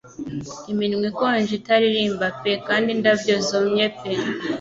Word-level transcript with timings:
Iminwa 0.71 1.03
ikonje 1.11 1.53
itaririmba 1.59 2.25
pe 2.41 2.51
kandi 2.67 2.87
indabyo 2.95 3.35
zumye 3.47 3.85
pe 3.97 4.11